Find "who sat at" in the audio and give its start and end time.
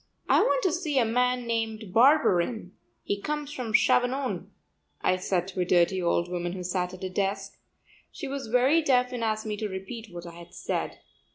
6.53-7.03